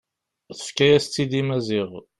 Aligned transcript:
Tefka-yas-tt-id 0.57 1.31
i 1.39 1.41
Maziɣ. 1.47 1.89